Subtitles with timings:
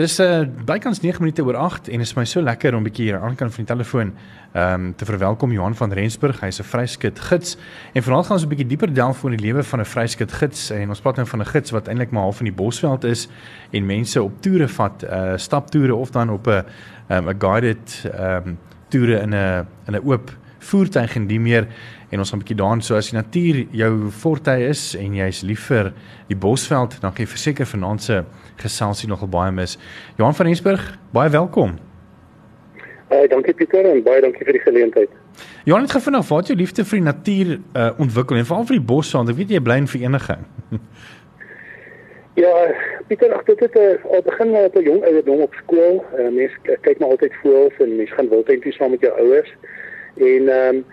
[0.00, 3.04] Dis uh bykans 9 minute oor 8 en is my so lekker om 'n bietjie
[3.10, 4.12] hier aan kan van die telefoon
[4.54, 6.40] ehm um, te verwelkom Johan van Rensburg.
[6.40, 7.56] Hy's 'n vryskut gids.
[7.92, 10.70] En vanaand gaan ons 'n bietjie dieper delf oor die lewe van 'n vryskut gids.
[10.70, 13.28] En ons praat nou van 'n gids wat eintlik maar half in die Bosveld is
[13.70, 16.64] en mense op toere vat, uh staptoere of dan op 'n
[17.10, 18.58] um, 'n guided ehm um,
[18.88, 20.30] toere in 'n in 'n oop
[20.60, 21.66] voertuig en die meer.
[22.10, 25.42] En ons gaan 'n bietjie daarin so as die natuur jou forte is en jy's
[25.42, 25.92] lief vir
[26.26, 28.24] die Bosveld, dan kan jy verseker vanaand se
[28.62, 29.78] geselsie nogal baie mis.
[30.16, 31.78] Johan van Rensburg, baie welkom.
[33.08, 35.10] Baie uh, dankie Pieter en baie dankie vir die geleentheid.
[35.64, 38.78] Johan het gevind of wat jou liefde vir die natuur uh, ontwikkel en veral vir
[38.78, 40.46] die bos, want ek weet jy bly in vereniging.
[42.42, 42.54] ja,
[43.08, 46.04] Pieter, ag dit het uh, al begin met 'n jong ouderdom op skool.
[46.18, 49.52] Uh, mens kyk maar altyd voels en mens gaan wildtuin toe saam met jou ouers.
[50.16, 50.84] En ehm um,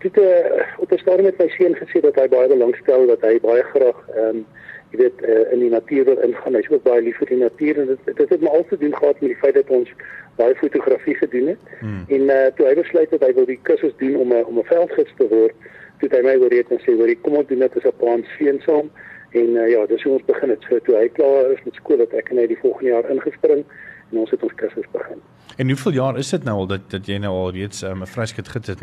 [0.00, 3.40] dit uh, op 'n stadium met my seun gesê dat hy baie belangstel dat hy
[3.40, 4.46] baie graag ehm um,
[4.90, 6.56] jy weet uh, in die natuur wil ingaan.
[6.58, 8.96] Hy's ook baie lief vir die natuur en dit dit het maar al te doen
[8.96, 9.92] gehad met die feit dat ons
[10.40, 11.74] baie fotografie gedoen het.
[11.80, 12.04] Hmm.
[12.08, 14.70] En uh, toe hy besluit het hy wil die kursus doen om 'n om 'n
[14.72, 15.54] veldgids te word,
[16.00, 18.60] toe hy my oorreed en sê, "Hoerie, kom ons doen dit as 'n plan seën
[18.66, 18.90] saam."
[19.30, 20.62] En uh, ja, dis hoe ons begin het.
[20.68, 23.64] So toe hy klaar is met skool, het ek en hy die volgende jaar ingespring
[24.10, 25.22] en ons het ons kursus begin.
[25.56, 28.00] En hoeveel jaar is dit nou al dat dat jy nou al reeds um, 'n
[28.00, 28.82] um, vryskut gids het?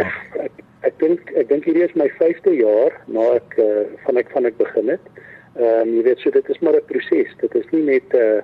[0.87, 4.45] Ek dink ek dink hierdie is my 5de jaar na ek uh, van ek van
[4.45, 5.03] ek begin het.
[5.57, 7.35] Ehm um, jy weet so dit is maar 'n proses.
[7.41, 8.41] Dit is nie net 'n uh,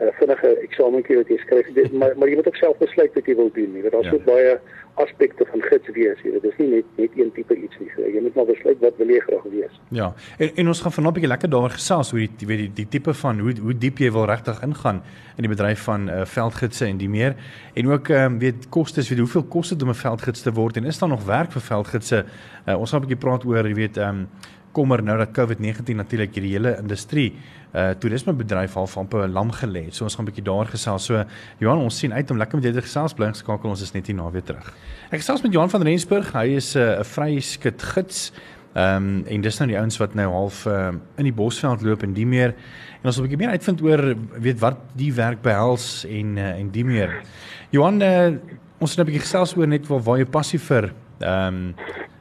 [0.00, 3.28] uh, vinnige eksamentjie wat jy skryf, dit, maar maar jy moet ook self besluit wat
[3.28, 3.76] jy wil doen.
[3.76, 4.16] Jy weet daar's ja.
[4.16, 4.58] so baie
[4.96, 6.20] aspekte van gids wees.
[6.24, 7.90] Jy weet dit is nie net net een tipe iets nie.
[7.94, 9.78] So, jy moet maar besluit wat wil jy graag wees.
[9.96, 10.12] Ja.
[10.38, 12.88] En en ons gaan vanaand 'n bietjie lekker daaroor gesels hoe die weet die, die
[12.88, 15.02] tipe van hoe hoe diep jy wil regtig ingaan
[15.36, 17.36] in die bedryf van uh, veldgidse en die meer.
[17.74, 20.76] En ook ehm um, weet kostes, weet hoeveel kos dit om 'n veldgids te word
[20.76, 22.24] en is daar nog werk vir veldgidse?
[22.66, 24.28] Uh, ons gaan 'n bietjie praat oor jy weet ehm um,
[24.76, 27.30] kommer nou dat COVID-19 natuurlik hierdie hele industrie
[27.76, 29.94] uh toerismebedryf half amper lam gelê het.
[29.94, 31.04] So ons gaan 'n bietjie daar gesels.
[31.04, 31.24] So
[31.58, 33.14] Johan, ons sien uit om lekker met jou te gesels.
[33.14, 33.70] Bly geskakel.
[33.70, 34.72] Ons is net hier na weer terug.
[35.10, 36.32] Ek gesels met Johan van Rensburg.
[36.32, 38.32] Hy is 'n uh, vryskut gids.
[38.76, 42.02] Ehm um, en dis nou die ouens wat nou half uh, in die Bosveld loop
[42.02, 42.54] en die meer.
[43.00, 46.58] En ons wil 'n bietjie meer uitvind oor weet wat die werk behels en uh,
[46.58, 47.22] en die meer.
[47.70, 48.36] Johan, uh,
[48.78, 51.74] ons het 'n bietjie gesels oor net waar, waar jy passie vir ehm um,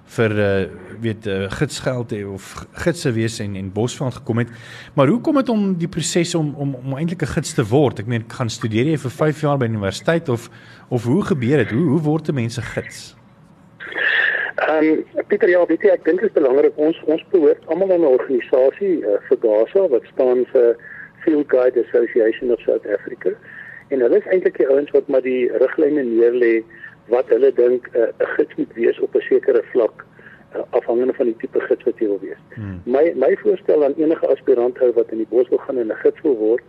[0.05, 0.65] vir uh,
[1.01, 4.49] weet uh, gidsgeld of gidse wees en en Bosveld gekom het.
[4.93, 7.99] Maar hoe kom dit om die proses om om om eintlik 'n gids te word?
[7.99, 10.49] Ek meen gaan studeer jy vir 5 jaar by die universiteit of
[10.89, 11.71] of hoe gebeur dit?
[11.71, 13.15] Hoe hoe word 'n mens 'n gids?
[14.55, 17.91] Ehm um, Pieter ja, weet jy, ek dink dit is belangrik ons ons behoort almal
[17.91, 20.77] aan 'n organisasie uh, vir GASA wat staan vir
[21.23, 23.31] Field Guide Association of South Africa.
[23.89, 26.63] En hulle is eintlik die ouens wat maar die riglyne neerlê
[27.07, 30.05] wat hulle dink eh, 'n uh, gids moet wees op 'n sekere vlak
[30.55, 32.41] uh, afhangende van die tipe gids wat jy wil wees.
[32.53, 32.81] Hmm.
[32.83, 36.01] My my voorstel aan enige aspirant hou wat in die bos wil gaan en 'n
[36.03, 36.63] gids wil word,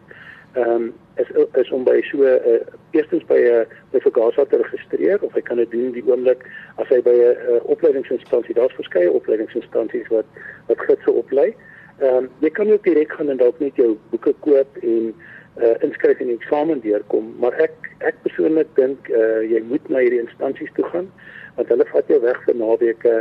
[0.53, 2.61] ehm um, is is om by so 'n uh,
[2.91, 6.45] eerstens by 'n uh, by Vergasa te registreer of hy kan dit doen die oomblik
[6.77, 10.25] as hy by 'n uh, opleidingsinstansie, daar's verskeie opleidingsinstansies wat
[10.67, 11.55] wat gidse oplei.
[11.99, 15.15] Ehm um, jy kan ook direk gaan en dalk net jou boeke koop en
[15.63, 20.03] uh, inskryf in die eksamen deurkom, maar ek ek persoonlik dink uh, jy moet na
[20.05, 21.11] hierdie instansies toe gaan
[21.57, 23.13] want hulle vat jou weg vir naweke,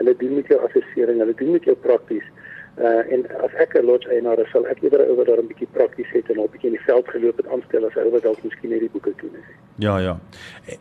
[0.00, 2.24] hulle doen met jou assessering, hulle doen met jou prakties.
[2.74, 5.70] Uh, en as ek 'n lodge eienaar is, sal ek eerder oor daar 'n bietjie
[5.78, 8.70] prakties het en 'n bietjie in die veld geloop het aanstel as oor dalk miskien
[8.70, 9.46] net die boeke doen is.
[9.78, 10.18] Ja, ja.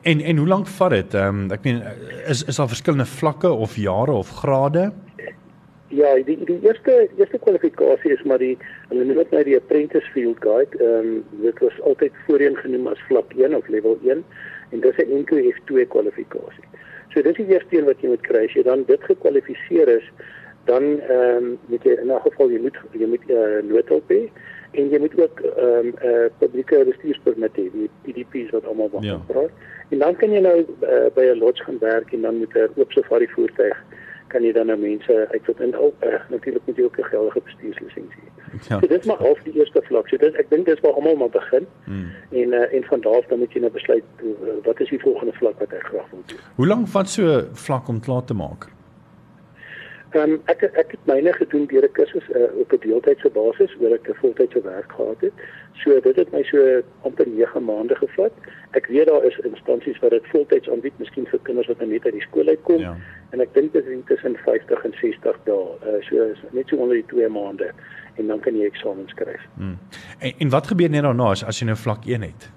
[0.01, 1.13] En en hoe lank vat dit?
[1.13, 1.83] Ehm um, ek meen
[2.27, 4.91] is is daar verskillende vlakke of jare of grade?
[5.93, 8.55] Ja, die die eerste eerste kwalifikasie is maar die
[8.89, 10.77] hulle noem dit nou die apprentice field guide.
[10.79, 14.23] Ehm um, dit was altyd voorheen genoem as vlak 1 of level 1
[14.71, 16.65] en dis 'n NQF2 kwalifikasie.
[17.13, 18.45] So dis die eerste een wat jy moet kry.
[18.45, 20.09] As jy dan dit gekwalifiseer is,
[20.65, 24.09] dan ehm um, moet jy in 'n geval jy moet jy moet 'n uh, noodhulp
[24.09, 24.21] hê
[24.71, 28.89] en jy moet ook ehm um, 'n uh, publieke bestuurspermit hê, die PDP's wat almal
[28.89, 29.21] van ja.
[29.27, 29.53] praat.
[29.89, 32.81] En dan kan jy nou uh, by 'n lodge gaan werk en dan moet 'n
[32.81, 33.77] oop safari voertuig
[34.33, 37.41] kan jy dan nou mense uitsit in al uh, natuurlik moet jy ook 'n geldige
[37.49, 38.31] bestuurslisensie hê.
[38.67, 38.79] Ja.
[38.79, 40.07] So dit maar half die eerste vlak.
[40.09, 41.65] So dit ek dink dis waar almal maar begin.
[41.85, 42.11] Hmm.
[42.31, 44.29] En uh, en van daar af dan moet jy nou besluit uh,
[44.63, 46.39] wat is die volgende vlak wat ek graag wil doen.
[46.55, 48.69] Hoe lank vat so 'n vlak om klaar te maak?
[50.13, 53.93] Um, ek ek het myne gedoen deur 'n kursus uh, op 'n deeltydse basis oor
[53.93, 55.33] ek 'n voltydse werk gehad het.
[55.81, 58.31] So dit het my so amper 9 maande gevat.
[58.71, 62.13] Ek weet daar is instansies wat dit voltyds aanbied, miskien vir kinders wat net uit
[62.13, 62.79] die skool uitkom.
[62.79, 62.95] Ja.
[63.29, 65.65] En ek dink dit is tussen 50 en 60 dae.
[65.81, 67.71] Uh, so is net so onder die 2 maande
[68.15, 69.41] en dan kan jy eksamen skryf.
[69.55, 69.77] Hmm.
[70.19, 72.51] En en wat gebeur net daarna as, as jy nou vlak 1 het?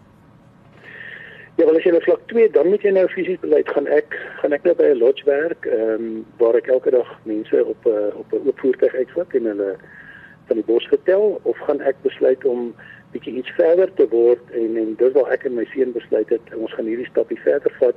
[1.57, 4.13] Ja, wel as jy nou vlak 2, dan moet jy nou fisies beleid gaan ek
[4.43, 7.87] gaan ek nou by 'n lodge werk, ehm um, waar ek elke dag mense op
[7.87, 9.71] 'n uh, op 'n oop voertuig uitvat en hulle
[10.47, 12.75] van die bos vertel of gaan ek besluit om
[13.13, 16.55] bietjie iets verder te word en en dis waar ek en my seun besluit het
[16.55, 17.97] ons gaan hierdie stapie verder vat.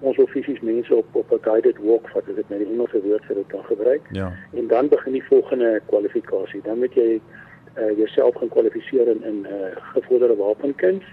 [0.00, 3.00] Ons wil fisies mense op op 'n guided walk vat as ek nou die Engelse
[3.02, 4.04] woord vir dit kan gebruik.
[4.12, 4.32] Ja.
[4.52, 6.60] En dan begin die volgende kwalifikasie.
[6.64, 7.20] Dan moet jy
[7.76, 11.04] uh jouself gaan kwalifiseer in in uh gevorderde wapenkuns.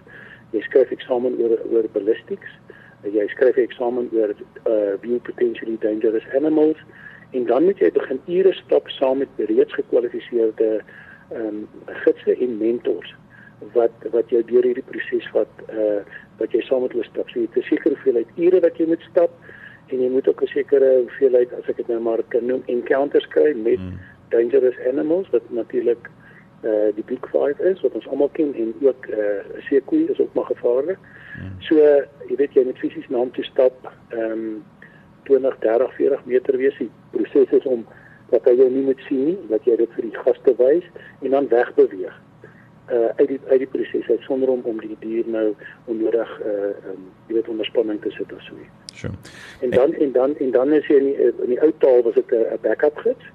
[0.52, 2.52] Jy skryf eksamen oor oor ballistics.
[3.04, 6.78] Jy skryf eksamen oor uh view potentially dangerous animals
[7.32, 10.82] en dan moet jy begin ure stap saam met reeds gekwalifiseerde
[11.32, 11.68] ehm um,
[12.04, 13.16] gidse en mentors
[13.74, 16.02] wat wat jou deur hierdie proses wat uh
[16.42, 17.30] wat jy saam met hulle stap.
[17.30, 19.32] So jy het 'n sekere hoeveelheid ure wat jy moet stap
[19.92, 23.28] en jy moet ook 'n sekere hoeveelheid as ek dit nou maar kan noem encounters
[23.28, 24.00] kry met hmm.
[24.30, 26.10] dangerous animals wat natuurlik
[26.64, 29.18] uh die big 5 is wat ons almal ken en ook uh
[29.58, 30.98] 'n seekoei is ook maar gevaarlik.
[31.36, 31.56] Hmm.
[31.60, 34.64] So uh, jy weet jy moet fisies na hom toe stap ehm um,
[35.24, 36.78] 20, 30, 40 meter wees.
[36.78, 37.86] Die proses is om
[38.30, 40.86] dat hy jou nie moet sien nie, dat jy dit vir die gaste wys
[41.22, 42.20] en dan wegbeweeg
[42.92, 45.54] uh uit die uit die proses uit sonder om om die dier nou
[45.86, 49.00] onnodig uh um, jy weet onder spanning te sit of so iets.
[49.00, 49.14] Sure.
[49.62, 52.14] En dan en dan en dan is jy in die, in die ou taal was
[52.20, 53.26] dit 'n backup gids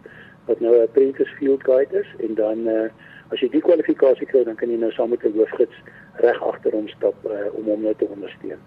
[0.47, 2.89] wat nou 'n apprentice field guide is en dan uh
[3.33, 5.77] as jy die kwalifikasie kry dan kan jy nou saam met 'n hoofgids
[6.25, 8.59] reg agter hom stap uh, om hom nou te ondersteun.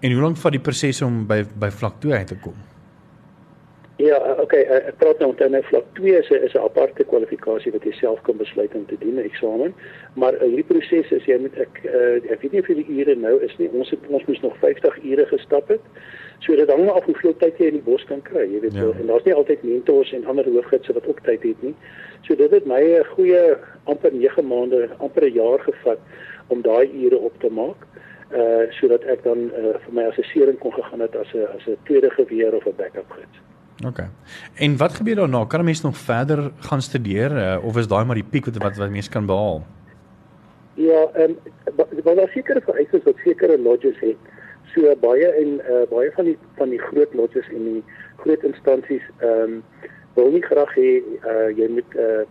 [0.00, 2.54] En hoe lank vat die proses om by by vlak 2 uit te kom?
[3.98, 6.62] Ja, eh, okay, eh, ek praat nou dan nou vlak 2 is 'n is 'n
[6.62, 9.74] aparte kwalifikasie wat jy self kan besluit om te doen, 'n eksamen.
[10.14, 13.14] Maar uh, hierdie proses is jy moet ek uh, ek weet nie of die ure
[13.14, 13.68] nou is nie.
[13.72, 15.80] Ons het ons moes nog 50 ure gestap het.
[16.38, 18.90] So dit hang af hoeveel tyd jy in die bos kan kry, jy weet ja.
[19.00, 21.74] En daar's nie altyd mentors en ander hooggidse wat ook tyd het nie.
[22.22, 25.98] So dit het my 'n goeie amper 9 maande, amper 'n jaar gevat
[26.48, 27.86] om daai ure op te maak
[28.32, 31.76] uh sodat ek dan uh, vir my assessering kon gegaan het as 'n as 'n
[31.84, 33.38] tweede geweer of 'n backup gids.
[33.86, 33.98] OK.
[34.54, 35.44] En wat gebeur daarna?
[35.44, 38.56] Kan 'n mens nog verder gaan studeer uh, of is daai maar die piek wat
[38.56, 39.66] wat, wat mens kan behaal?
[40.74, 41.32] Ja, ehm
[42.04, 44.16] um, daar sekere vereistes wat sekere lodges het.
[44.74, 47.84] So baie en uh, baie van die van die groot lodges en die
[48.16, 49.62] groot instansies ehm um,
[50.18, 52.24] wil nie graag hê uh, jy moet uh,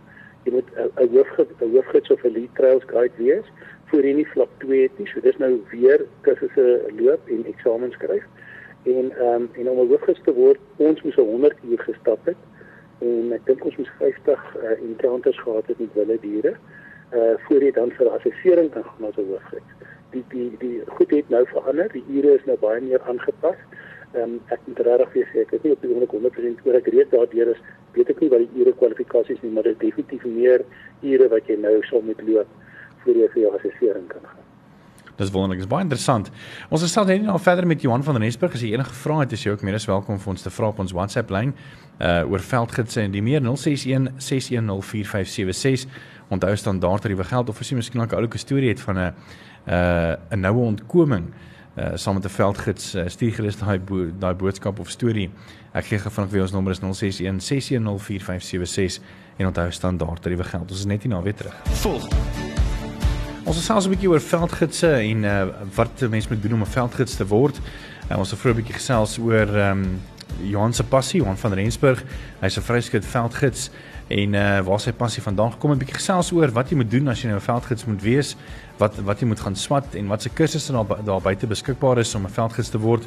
[0.44, 3.48] jy moet 'n uh, hoofgids 'n hoofgids of 'n lead trails guide wees
[3.92, 5.06] jy nie vlak 2 het nie.
[5.06, 6.66] So dis nou weer kursusse
[6.98, 8.24] loop en eksamens skryf
[8.84, 12.36] en ehm um, en om 'n hoofgids te word, ons moes 100 uur gestap het
[12.98, 16.54] en ek dink ons moes 50 uh, encounters gehad het met wilde diere
[17.14, 19.72] uh voor jy dan vir assessering kan gaan as 'n hoofgids.
[20.12, 23.60] Die die die goed het nou verander, die ure is nou baie meer aangepas.
[24.14, 26.90] Ehm um, ek moet regtig vir sê ek is nie op die 100% oor ek
[26.94, 27.62] reeds daardeur is,
[27.92, 30.64] weet ek nie wat die ure kwalifikasies nie, maar dit is definitief meer
[31.02, 32.48] ure wat jy nou sal moet loop
[33.04, 34.44] voor jy vir jou assessering kan gaan.
[35.18, 36.28] Dis wonderlik, is baie interessant.
[36.70, 38.52] Ons gesels net nou verder met Johan van der Nesburg.
[38.54, 40.68] As jy enige vrae het, is jy ook meer as welkom vir ons te vra
[40.70, 41.56] op ons WhatsApp lyn
[41.98, 45.90] uh oor veldgidse en die meer 061 6104576.
[46.30, 49.14] Onthou standaard tariewe geld of as jy miskien 'n oulike storie het van 'n
[49.66, 51.32] uh 'n noue ontkoming
[51.76, 55.30] uh saam met 'n veldgids, uh, stuur gerus daai bo daai boodskap of storie.
[55.72, 59.00] Ek gee gou vinnig weer ons nommer is 061 6104576
[59.36, 60.70] en onthou standaard tariewe geld.
[60.70, 61.54] Ons is net hier na weer terug.
[61.64, 62.08] Volg
[63.48, 66.66] Ons het selfs 'n bietjie oor veldgidse en uh, wat mense moet doen om 'n
[66.66, 67.60] veldgids te word.
[68.10, 70.00] Uh, ons het vroeër 'n bietjie gesels oor ehm um,
[70.42, 72.04] Johan se passie, Johan van Rensburg.
[72.40, 73.70] Hy's 'n vryskut veldgids
[74.08, 76.90] en uh waar sy passie vandaan gekom het, 'n bietjie gesels oor wat jy moet
[76.90, 78.36] doen as jy nou 'n veldgids moet wees,
[78.78, 82.14] wat wat jy moet gaan swat en wat se kursusse daar daar buite beskikbaar is
[82.14, 83.04] om 'n veldgids te word.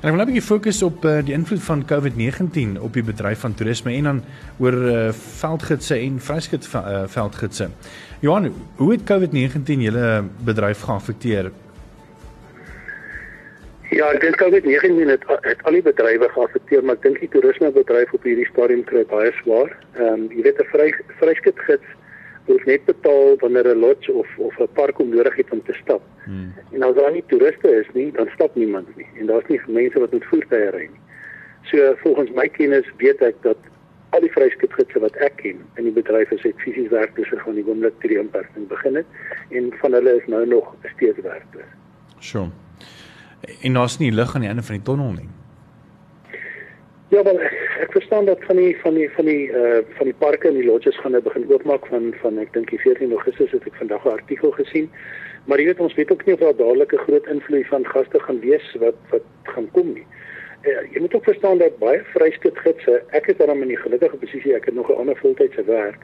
[0.00, 3.40] En ek wil 'n bietjie fokus op uh, die invloed van COVID-19 op die bedryf
[3.40, 4.22] van toerisme en dan
[4.58, 7.68] oor uh, veldgidse en vryskut uh, veldgidse.
[8.20, 11.52] Johan, hoe het COVID-19 julle bedryf geaffekteer?
[13.90, 18.12] Ja, ek dink COVID-19 het, het al die bedrywe geaffekteer, maar ek dink die toerismebedryf
[18.14, 19.72] op hierdie stadium kry baie swaar.
[19.96, 20.86] Ehm um, jy weet 'n vry
[21.18, 21.96] vryskutgids
[22.46, 25.74] word net betaal wanneer 'n lodge of of 'n park om nodig het om te
[25.82, 26.02] stap.
[26.24, 26.54] Hmm.
[26.72, 29.08] En as daar nie toeriste is nie, dan stap niemand nie.
[29.18, 31.02] En daar's nie mense wat met voertuie ry nie.
[31.62, 33.58] So volgens my kennis weet ek dat
[34.10, 37.66] al die vryskutgidse wat ek ken in die bedryf is het fisies werkloos gegaan die
[37.66, 39.06] oomblik toe die inperking begin het
[39.50, 41.70] en van hulle is nou nog steeds werkloos.
[42.18, 42.50] Sjoe.
[43.62, 45.28] En daar's nie lig aan die einde van die tonnel nie.
[47.08, 50.14] Ja, wel ek, ek verstaan dat van die van die van die uh van die
[50.18, 53.50] parke en die lodges gaan nou begin oopmaak van van ek dink die 14 Augustus
[53.50, 54.90] het ek vandag 'n artikel gesien.
[55.44, 58.20] Maar jy weet ons weet ook nie of daar dadelik 'n groot invloed van gaste
[58.20, 60.06] gaan wees wat wat gaan kom nie
[60.62, 64.54] uh, jy moet ook verstaan dat baie vryskutgidse, ek is dan in die gelukkige posisie
[64.56, 66.02] ek het nog 'n ander voltydse werk.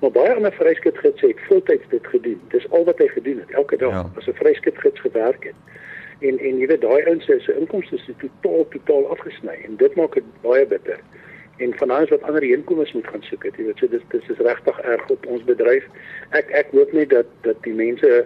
[0.00, 2.40] Maar baie ander vryskutgidse het voltyds dit gedoen.
[2.48, 4.10] Dis al wat hy gedoen het elke dag ja.
[4.16, 5.58] as 'n vryskutgids gewerk het.
[6.20, 10.14] En en jy weet daai ouens se inkomste is totaal totaal afgesny en dit maak
[10.14, 11.00] dit baie bitter.
[11.56, 14.38] en vanaand wat ander inkomens moet gaan soek het jy weet so dis dis is
[14.42, 15.84] regtig erg op ons bedryf
[16.30, 18.24] ek ek hoop net dat dat die mense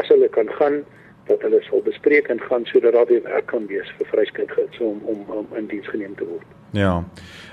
[0.00, 0.82] as hulle kan gaan
[1.28, 5.00] dat hulle sal bespreek en gaan sodat daar weer werk kan wees vir vryskutgids om
[5.12, 6.46] om om in diens geneem te word.
[6.76, 7.04] Ja.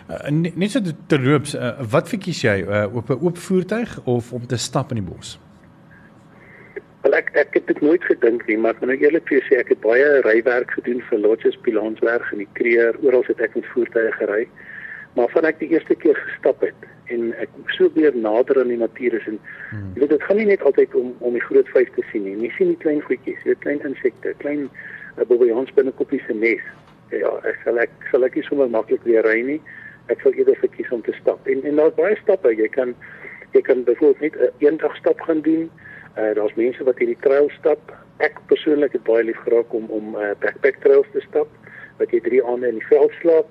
[0.10, 4.48] Uh, net so terloops, uh, wat verkies jy uh, op 'n oop voertuig of om
[4.48, 5.38] te stap in die bos?
[7.16, 9.60] Ek ek het dit nooit gedink nie, maar ek moet nou eerlik vir jou sê
[9.62, 13.70] ek het baie rywerk gedoen vir Lodges Pilansberg en die Kreer, oral het ek met
[13.72, 14.42] voertuie gery.
[15.16, 18.80] Maar van ek die eerste keer gestap het en ek so weer nader aan die
[18.82, 19.38] natuur is en
[19.70, 19.94] hmm.
[19.94, 22.36] jy weet dit gaan nie net altyd om om die groot vyf te sien nie.
[22.48, 26.68] Jy sien die klein goedjies, jy klein insekte, klein uh, bobbejons binne koppies se nes.
[27.14, 29.60] Ja, ek sal ek sal ek nie sommer maklik weer ry nie.
[30.12, 31.48] Ek sal eerder verkies om te stap.
[31.48, 32.52] En en daar's baie stappe.
[32.58, 32.92] Jy kan
[33.56, 35.70] jy kan byvoorbeeld net 'n uh, eendag stap gaan doen.
[36.16, 37.94] Uh, daar's mense wat hierdie trail stap.
[38.24, 41.48] Ek persoonlik het baie lief geraak om om uh, backpack trails te stap.
[42.00, 43.50] Wat jy 3 aande in die veld slaap.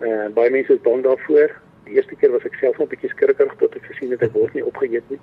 [0.00, 1.54] Uh, baie mense is bang daarvoor
[1.84, 4.32] die eerste keer was ek self nog 'n bietjie skrikkerig tot ek gesien het ek
[4.32, 5.20] word nie opgeëet nie.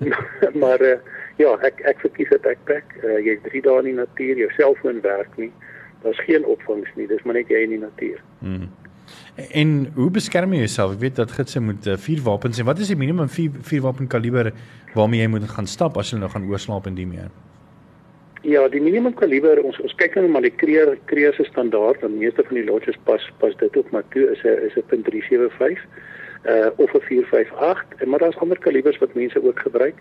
[0.62, 0.98] maar uh,
[1.36, 2.96] ja, ek ek verkies 'n backpack.
[3.04, 5.52] Uh, jy 3 dae in die natuur, jou selfoon werk nie.
[6.02, 7.06] Daar's geen opvangs nie.
[7.06, 8.22] Dis maar net jy in die natuur.
[8.40, 8.68] Hmm.
[9.52, 10.92] En hoe beskerm jy jouself?
[10.92, 12.64] Ek weet dat gidse moet uh, vier wapens hê.
[12.64, 14.52] Wat is die minimum vier vier wapen kaliber
[14.94, 17.30] waarmee jy moet gaan stap as jy nou gaan oorslaap in die meer?
[18.46, 22.18] Ja, die minimum kaliber ons ons kyk nou maar die kreer kreer se standaard, dan
[22.20, 25.82] meeste van die lodges pas pas dit ook maar toe is 'n is 'n .375
[26.46, 29.94] uh of 'n 458 en maar daar's ander kalibers wat mense ook gebruik,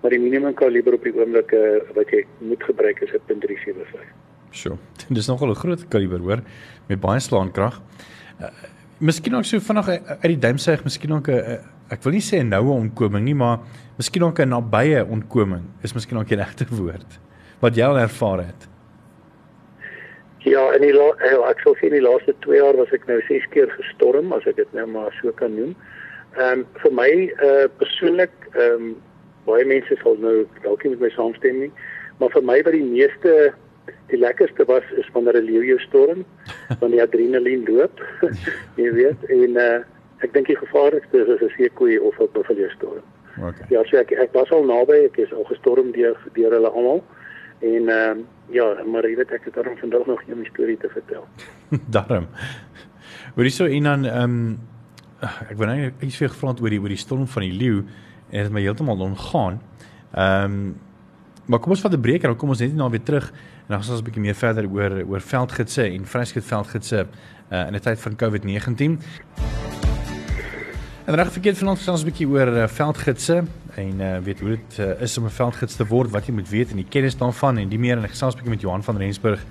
[0.00, 4.04] maar die minimum kaliber op die oomblik uh, wat jy moet gebruik is 'n .375.
[4.50, 4.76] Sjoe,
[5.16, 6.40] dis nogal 'n groot kaliber hoor
[6.88, 7.80] met baie slaankrag.
[8.40, 8.52] Uh,
[8.98, 11.58] miskien ook so vinnig uit die duimsuig, miskien ook 'n uh,
[11.90, 13.58] ek wil nie sê 'n noue ontkoming nie, maar
[13.96, 17.18] miskien ook 'n nabye ontkoming is miskien ook 'n regte woord
[17.60, 18.68] wat jy al ervaar het?
[20.38, 23.20] Ja, in die eh, ek sou sê in die laaste 2 jaar was ek nou
[23.26, 25.74] 6 keer gestorm, as ek dit nou maar so kan noem.
[26.36, 27.10] Ehm um, vir my
[27.42, 28.96] uh persoonlik ehm um,
[29.46, 31.72] baie mense sal nou dalk nie met my saamstem nie,
[32.20, 33.52] maar vir my wat die meeste
[34.08, 36.24] die lekkerste was is wanneer 'n leeu jou storm,
[36.80, 38.00] wanneer die adrenalien loop.
[38.82, 39.78] jy weet, en uh
[40.18, 43.04] ek dink die gevaarlikste is 'n seekoei of 'n buffalo storm.
[43.38, 43.66] Okay.
[43.70, 47.04] Ja, so ek ek was al naby, ek is al gestorm deur deur hulle almal.
[47.60, 50.88] En ehm uh, ja, maar jy weet ek het daarom vandag nog 'n storie te
[50.88, 51.26] vertel.
[51.96, 52.26] daarom.
[53.34, 54.58] Hoor jy so en dan ehm um,
[55.50, 57.84] ek wou net iets vir gevra oor die oor die storm van die leeu
[58.30, 59.60] en dit my heeltemal ongaan.
[60.14, 60.76] Ehm um,
[61.46, 63.32] maar kom ons vat 'n breek en dan kom ons net nou weer terug
[63.68, 67.06] en dan gaan ons 'n bietjie meer verder oor oor veldgidse en vryskut veldgidse
[67.52, 68.98] uh, in 'n tyd van COVID-19.
[71.04, 73.44] En reg verkeerd vanaand gesels 'n bietjie oor uh, veldgidse
[73.74, 76.48] en uh, weet hoe dit uh, is om 'n veldgids te word, wat jy moet
[76.48, 78.82] weet en die kennis daarvan en die meer en ek gesels 'n bietjie met Johan
[78.82, 79.44] van Rensburg.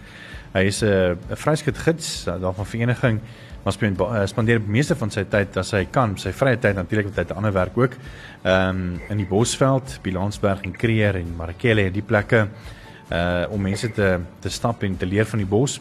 [0.54, 3.20] Hy is 'n uh, vryskutgids uh, daarvan vereniging
[3.68, 7.06] spend, uh, spandeer die meeste van sy tyd as hy kan, sy vrye tyd natuurlik
[7.06, 7.94] met tyd ander werk ook.
[8.44, 12.48] Ehm um, in die Bosveld, Bilansberg en Creer en Marakele en die plekke
[13.12, 15.80] uh om mense te te stap en te leer van die bos.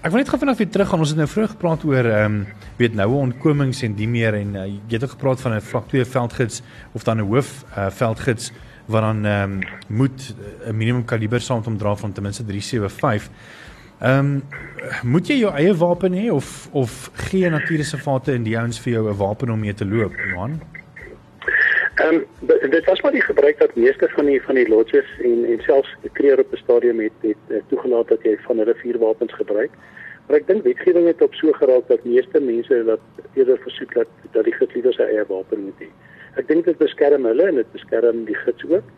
[0.00, 1.00] Ek wil net gou vinnig weer terug gaan.
[1.00, 4.54] Ons het nou vroeg gepraat oor ehm um, weet noue ontkomings en die meer en
[4.56, 7.90] uh, jy het ook gepraat van 'n vlak 2 veldgids of dan 'n hoof uh,
[7.90, 8.52] veldgids
[8.86, 12.44] wat dan ehm um, moet uh, 'n minimum kaliber saam om dra van ten minste
[12.44, 13.30] 375.
[14.00, 14.42] Ehm um,
[15.02, 19.10] moet jy jou eie wapen hê of of gee natuurreservate in die ouens vir jou
[19.10, 20.50] 'n wapen om mee te loop, Johan?
[20.50, 20.83] Ehm
[22.02, 22.26] um,
[22.70, 25.96] dit was maar die gebruik dat meeste van die van die lodges en en selfs
[26.12, 29.70] kreer op 'n stadium het het, het toegelaat dat jy van hulle vuur wapens gebruik.
[30.26, 33.00] Maar ek dink wetgewing het op so geraak dat meeste mense dat
[33.34, 35.88] eerder versoek dat dat die gids liewer sy eie wapen moet hê.
[36.36, 38.88] Ek dink dit beskerm hulle en dit beskerm die gids ook.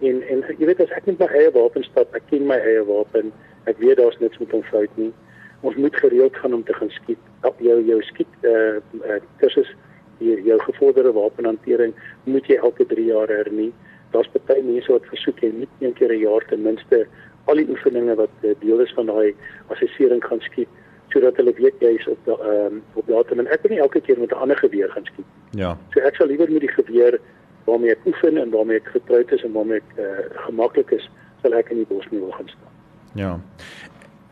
[0.00, 2.82] En en jy weet as ek net my eie wapen stap, ek ken my eie
[2.84, 3.32] wapen,
[3.64, 5.12] ek weet daar's niks met hom fout nie.
[5.60, 7.18] Ons moet gereeld gaan om te gaan skiet.
[7.42, 9.91] Op jou jou skiet eh uh, uh, kursus hier
[10.22, 13.72] jou gevorderde wapenhantering moet jy elke 3 jaar hernie.
[14.10, 17.06] Daar's baie mense wat versoek jy moet een keer 'n jaar ten minste
[17.44, 19.34] al die oefeninge wat uh, deel is van daai
[19.74, 20.68] assessering gaan skiet
[21.12, 24.00] sodat hulle weet jy is op ehm um, op datum en ek wil nie elke
[24.00, 25.28] keer met 'n ander geweer gaan skiet.
[25.50, 25.76] Ja.
[25.94, 27.20] So ek sal liewer met die geweer
[27.64, 30.04] waarmee ek oefen en waarmee ek vertroud is en waarmee ek uh,
[30.46, 31.10] gemaklik is,
[31.42, 32.72] sal ek in die bos nie wil gaan staan.
[33.14, 33.40] Ja.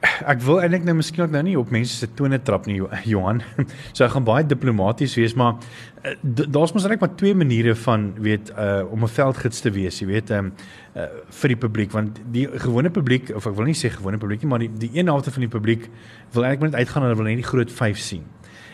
[0.01, 2.79] Ek wil eintlik nou miskien ook nou nie op mense se tone trap nie
[3.13, 3.43] Johan.
[3.93, 5.59] So ek gaan baie diplomaties wees maar
[6.05, 10.01] uh, daar's mos net maar twee maniere van weet uh, om 'n veldgids te wees,
[10.01, 10.53] jy weet, um,
[10.97, 11.09] uh,
[11.43, 14.51] vir die publiek want die gewone publiek of ek wil nie sê gewone publiek nie,
[14.51, 15.91] maar die die een helfte van die publiek
[16.33, 18.25] wil eintlik net uitgaan en hulle wil net die groot 5 sien.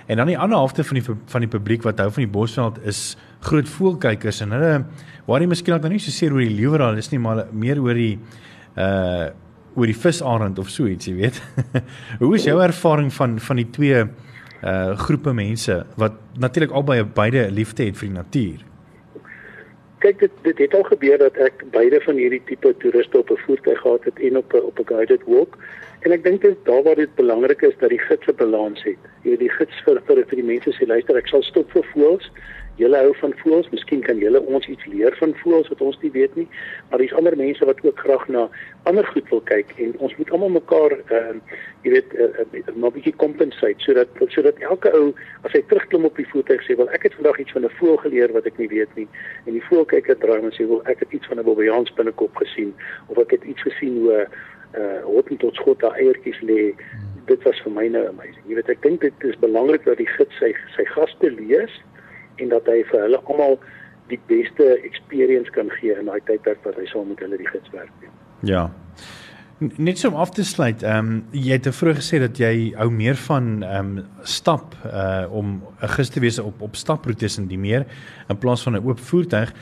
[0.07, 2.79] En dan die ander helfte van die van die publiek wat hou van die bosveld
[2.87, 4.85] is groot voelkykers en hulle
[5.27, 7.95] waar jy miskien dan nie so seer oor die leeuweraal is nie, maar meer oor
[7.95, 8.15] die
[8.77, 9.35] uh
[9.77, 11.41] oor die visarend of so iets, jy weet.
[12.23, 14.07] Hoe is jou ervaring van van die twee
[14.65, 18.65] uh groepe mense wat natuurlik albei beide liefde het vir die natuur.
[20.05, 23.43] Kyk dit dit het al gebeur dat ek beide van hierdie tipe toeriste op 'n
[23.45, 25.59] voertuig gehad het en op 'n op 'n guided walk.
[26.01, 29.03] En ek dink dit daar waar dit belangrik is dat die gids 'n balans het.
[29.23, 31.85] Jy weet die gids vir vir vir die mense sê luister ek sal stop vir
[31.93, 32.31] voels
[32.77, 36.11] Julle hou van voëls, miskien kan julle ons iets leer van voëls wat ons nie
[36.13, 36.47] weet nie.
[36.91, 38.49] Maar daar's ander mense wat ook graag na
[38.91, 42.75] ander goed wil kyk en ons moet almal mekaar ehm uh, jy weet uh, uh,
[42.75, 45.15] 'n bietjie compensate sodat sodat elke ou
[45.49, 47.97] as hy terugklim op die voertuig sê, "Wel, ek het vandag iets van 'n voël
[47.97, 49.09] geleer wat ek nie weet nie."
[49.47, 51.87] En die voël kyk het draai en sê, "Wel, ek het iets van 'n bobbejaan
[51.97, 52.75] binnekop gesien
[53.07, 54.27] of ek het iets gesien hoe uh
[54.73, 56.75] eh, hoekom tot skot daar eiertjies lê."
[57.27, 58.45] Dit was vir my nou amazing.
[58.47, 61.73] Jy weet, ek dink dit is belangrik dat die gids sy sy gaste lees
[62.37, 63.59] en dat hy vir hulle almal
[64.11, 67.73] die beste experience kan gee in daai tydperk wat hy saam met hulle die gids
[67.75, 68.11] werk.
[68.47, 68.69] Ja.
[69.59, 72.91] Net so om af te sluit, ehm um, jy het vroeg gesê dat jy hou
[72.93, 77.49] meer van ehm um, stap uh om 'n gids te wees op op staproetes en
[77.49, 77.87] die meer
[78.29, 79.53] in plaas van 'n oop voertuig.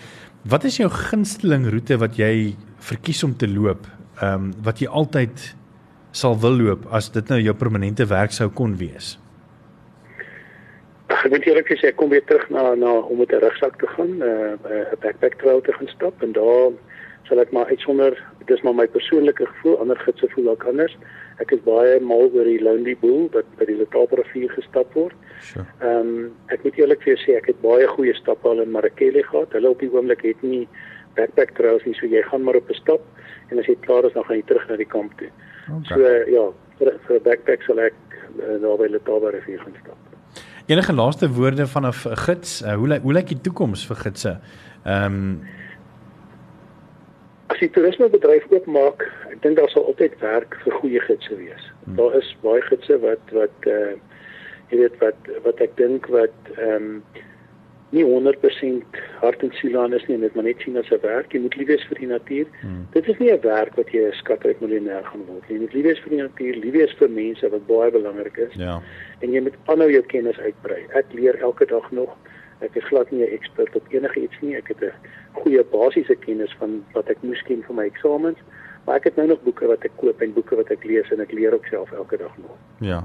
[0.44, 3.86] Wat is jou gunsteling roete wat jy verkies om te loop?
[4.20, 5.54] Ehm um, wat jy altyd
[6.10, 9.18] sal wil loop as dit nou jou permanente werk sou kon wees?
[11.24, 13.86] Ek moet eerlik sê ek kom weer terug na na om met 'n rugsak te
[13.86, 16.72] gaan, 'n uh, 'n backpack trail te gaan stap en daar
[17.28, 20.96] sal ek maar uitsonder, dit is maar my persoonlike gevoel, ander gidse voel ook anders.
[21.40, 25.16] Ek is baie mal oor die Lonely Bull wat by die Letaba rivier gestap word.
[25.40, 25.64] Sure.
[25.80, 28.70] Ehm um, ek moet eerlik vir jou sê ek het baie goeie stappe al in
[28.70, 29.52] Marakele gehad.
[29.52, 30.68] Hulle op die oomblik het nie
[31.16, 33.00] backpack trails nie, so jy gaan maar op 'n stap
[33.50, 35.30] en as jy klaar is dan gaan jy terug na die kamp toe.
[35.68, 35.88] Okay.
[35.88, 36.44] So uh, ja,
[36.78, 37.94] vir vir 'n backpack sal ek
[38.38, 40.13] uh, daar by Letaba rivier gaan stap.
[40.66, 42.62] Enige laaste woorde van 'n gids?
[42.62, 44.38] Uh, hoe hoe lyk die toekoms vir gidse?
[44.84, 45.48] Ehm um,
[47.46, 51.68] As die toerismebedryf oopmaak, ek dink daar sal altyd werk vir goeie gidse wees.
[51.84, 51.96] Hmm.
[51.96, 53.92] Daar is baie gidse wat wat uh
[54.70, 57.04] jy weet wat wat ek dink wat ehm um,
[57.94, 61.32] nie 100% hart en siel aan is nie, net maar net sien as 'n werk.
[61.32, 62.46] Jy moet lief wees vir die natuur.
[62.60, 62.86] Hmm.
[62.92, 65.56] Dit is nie 'n werk wat jy 'n skatryk miljonair gaan word nie.
[65.56, 68.54] Jy moet lief wees vir die natuur, lief wees vir mense wat baie belangrik is.
[68.54, 68.82] Ja.
[69.20, 70.86] En jy moet aanhou jou kennis uitbrei.
[70.94, 72.16] Ek leer elke dag nog.
[72.60, 74.56] Ek is glad nie 'n ekspert op enige iets nie.
[74.56, 74.92] Ek het 'n
[75.32, 78.38] goeie basiese kennis van wat ek moes ken vir my eksamens.
[78.84, 81.20] Maar ek het nou nog boeke wat ek koop en boeke wat ek lees en
[81.20, 82.56] ek leer ook self elke dag nog.
[82.80, 83.04] Ja.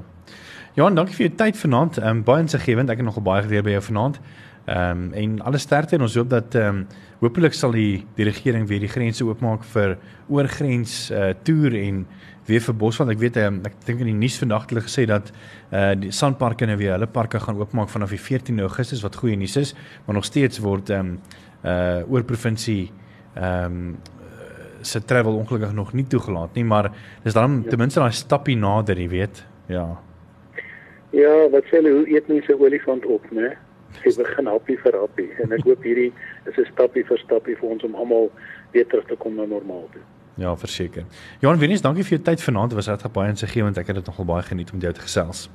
[0.74, 1.98] Johan, dankie vir jou tyd vanaand.
[1.98, 2.90] Ehm um, baie insiggewend.
[2.90, 4.20] Ek het nogal baie geleer by jou vanaand.
[4.65, 6.88] Ehm um, en alle sterkte en ons hoop dat ehm um,
[7.19, 12.06] hopelik sal die die regering weer die grense oopmaak vir oorgrens uh, toer en
[12.45, 13.10] weer vir Bosveld.
[13.10, 16.12] Ek weet um, ek dink in die nuus vandag het hulle gesê dat uh, die
[16.12, 19.76] sandparke nou weer hulle parke gaan oopmaak vanaf die 14 Augustus wat goeie nuus is,
[20.06, 21.19] maar nog steeds word ehm um,
[21.60, 22.91] uh oor provinsie
[23.36, 23.98] ehm um,
[24.82, 26.91] se travel ongelukkig nog nie toegelaat nie, maar
[27.24, 27.69] dis dan ja.
[27.69, 29.41] ten minste daai stappie nader, jy weet.
[29.67, 29.88] Ja.
[31.12, 33.58] Ja, wat sê hulle, hoe eet mense olifant op, né?
[34.04, 36.12] Sy begin happie vir happie en ek hoop hierdie
[36.46, 38.32] is 'n stappie vir stappie vir ons om almal
[38.72, 40.02] weer terug te kom na normaal toe.
[40.40, 41.04] Ja, verseker.
[41.40, 42.70] Johan Venus, dankie vir jou tyd vanaand.
[42.70, 43.78] Dit was regtig baie insiggewend.
[43.78, 45.50] Ek het dit nogal baie geniet om jou te gesels.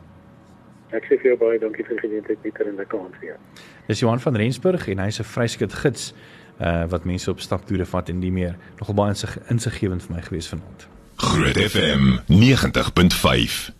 [0.92, 3.38] Ek sê vir jou baie dankie vir die geleentheid hier in die kant weer.
[3.88, 6.12] Dis Johan van Rensburg en hy's 'n vryskut gids
[6.60, 8.56] uh wat mense op staptoere vat en die meer.
[8.78, 9.14] Nogal baie
[9.48, 10.88] insiggewend vir my gewees vanaand.
[11.16, 13.74] Groot FM 90.5